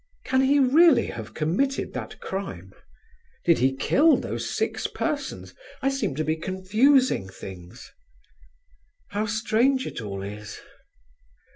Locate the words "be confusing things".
6.23-7.91